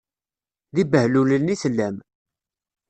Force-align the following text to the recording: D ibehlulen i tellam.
D 0.73 0.75
ibehlulen 0.83 1.53
i 1.53 1.55
tellam. 1.61 1.95